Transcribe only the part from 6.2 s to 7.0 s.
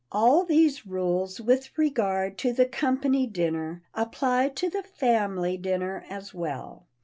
well.